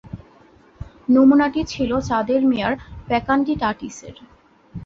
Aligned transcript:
নমুনাটি 1.09 1.61
ছিল 1.63 1.91
চাঁদের 2.09 2.41
মেয়ার 2.47 2.73
ফেকান্ডিটাটিসের। 3.07 4.15